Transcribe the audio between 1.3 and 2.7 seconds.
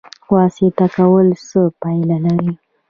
څه پایله لري؟